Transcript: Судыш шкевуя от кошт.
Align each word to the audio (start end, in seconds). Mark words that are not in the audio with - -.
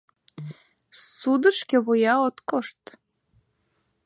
Судыш 1.17 1.57
шкевуя 1.61 2.15
от 2.27 2.37
кошт. 2.49 2.81